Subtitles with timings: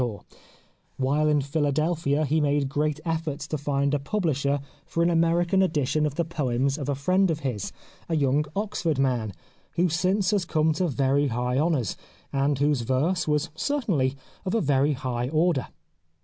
[0.01, 3.93] 214 The Life of Oscar Wilde While in Philadelphia he made great efforts to find
[3.93, 7.71] a publisher for an American edition of the poems of a friend of his,
[8.09, 9.31] a young Oxford man,
[9.73, 11.95] who since has come to very high honours,
[12.33, 15.67] and whose verse was certainly of a very high order.